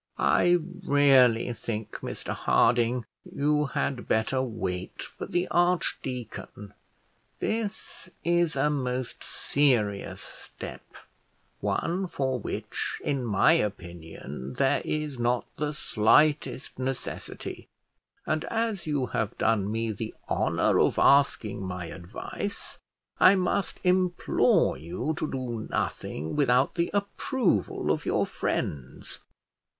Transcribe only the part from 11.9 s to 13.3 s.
for which, in